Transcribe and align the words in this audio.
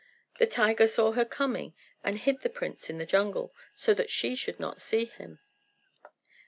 The 0.39 0.47
tiger 0.47 0.87
saw 0.87 1.11
her 1.11 1.23
coming, 1.25 1.75
and 2.03 2.17
hid 2.17 2.41
the 2.41 2.49
prince 2.49 2.89
in 2.89 2.97
the 2.97 3.05
jungle, 3.05 3.53
so 3.75 3.93
that 3.93 4.09
she 4.09 4.33
should 4.33 4.59
not 4.59 4.81
see 4.81 5.05
him. 5.05 5.37